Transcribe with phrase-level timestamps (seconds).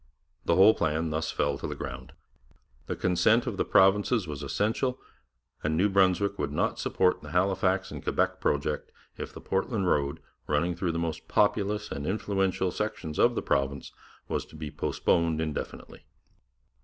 [0.45, 2.13] The whole plan thus fell to the ground.
[2.87, 4.99] The consent of the three provinces was essential,
[5.63, 10.19] and New Brunswick would not support the Halifax and Quebec project if the Portland road,
[10.47, 13.91] running through the most populous and influential sections of the province,
[14.27, 16.03] was to be postponed indefinitely.